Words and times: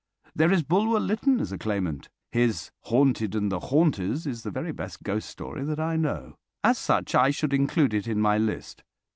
There 0.35 0.51
is 0.51 0.63
Bulwer 0.63 0.99
Lytton 0.99 1.39
as 1.39 1.51
a 1.51 1.59
claimant. 1.59 2.09
His 2.31 2.71
"Haunted 2.85 3.35
and 3.35 3.51
the 3.51 3.59
Haunters" 3.59 4.25
is 4.25 4.41
the 4.41 4.49
very 4.49 4.71
best 4.71 5.03
ghost 5.03 5.29
story 5.29 5.63
that 5.63 5.79
I 5.79 5.95
know. 5.95 6.37
As 6.63 6.79
such 6.79 7.13
I 7.13 7.29
should 7.29 7.53
include 7.53 7.93
it 7.93 8.07
in 8.07 8.19
my 8.19 8.39
list. 8.39 8.81